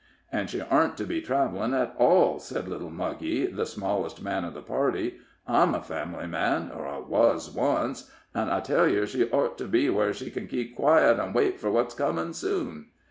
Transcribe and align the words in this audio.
"An' 0.31 0.47
she 0.47 0.59
orten't 0.63 0.97
to 0.97 1.03
be 1.03 1.21
travelin' 1.21 1.75
at 1.75 1.93
all," 1.95 2.39
said 2.39 2.67
little 2.67 2.89
Muggy, 2.89 3.45
the 3.45 3.67
smallest 3.67 4.19
man 4.19 4.43
of 4.43 4.55
the 4.55 4.61
party. 4.63 5.19
"I'm 5.47 5.75
a 5.75 5.83
family 5.83 6.25
man 6.25 6.71
or 6.75 6.87
I 6.87 6.97
wuz 6.97 7.51
once 7.53 8.09
an' 8.33 8.49
I 8.49 8.61
tell 8.61 8.89
yer 8.89 9.05
she 9.05 9.29
ort 9.29 9.59
to 9.59 9.65
be 9.65 9.91
where 9.91 10.11
she 10.11 10.31
ken 10.31 10.47
keep 10.47 10.75
quiet, 10.75 11.19
an' 11.19 11.33
wait 11.33 11.59
for 11.59 11.69
what's 11.69 11.93
comin' 11.93 12.33
soon." 12.33 12.87